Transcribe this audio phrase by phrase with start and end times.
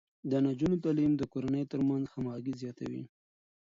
[0.29, 3.03] د نجونو تعليم د کورنيو ترمنځ همغږي زياتوي.